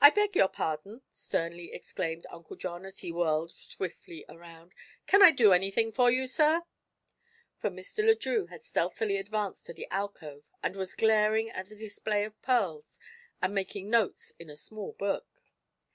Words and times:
"I 0.00 0.08
beg 0.08 0.34
your 0.34 0.48
pardon!" 0.48 1.02
sternly 1.10 1.70
exclaimed 1.70 2.24
Uncle 2.30 2.56
John, 2.56 2.86
as 2.86 3.00
he 3.00 3.12
whirled 3.12 3.50
swiftly 3.50 4.24
around. 4.26 4.72
"Can 5.06 5.22
I 5.22 5.32
do 5.32 5.52
anything 5.52 5.92
for 5.92 6.10
you, 6.10 6.26
sir?" 6.26 6.62
For 7.58 7.68
Mr. 7.68 8.02
Le 8.06 8.14
Drieux 8.16 8.46
had 8.48 8.62
stealthily 8.62 9.18
advanced 9.18 9.66
to 9.66 9.74
the 9.74 9.86
alcove 9.90 10.48
and 10.62 10.76
was 10.76 10.94
glaring 10.94 11.50
at 11.50 11.68
the 11.68 11.76
display 11.76 12.24
of 12.24 12.40
pearls 12.40 12.98
and 13.42 13.54
making 13.54 13.90
notes 13.90 14.32
in 14.38 14.48
a 14.48 14.56
small 14.56 14.92
book. 14.94 15.26